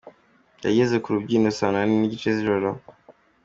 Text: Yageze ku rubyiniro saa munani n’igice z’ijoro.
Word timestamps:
Yageze 0.65 0.95
ku 1.03 1.09
rubyiniro 1.15 1.53
saa 1.57 1.69
munani 1.71 1.93
n’igice 1.97 2.29
z’ijoro. 2.35 2.69